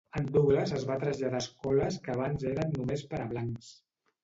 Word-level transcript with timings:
En 0.19 0.27
Douglas 0.35 0.71
es 0.77 0.85
va 0.91 0.95
traslladar 1.03 1.41
a 1.41 1.43
escoles 1.45 1.99
que 2.07 2.15
abans 2.15 2.49
eren 2.55 2.75
només 2.81 3.07
per 3.15 3.23
a 3.23 3.31
blancs. 3.37 3.73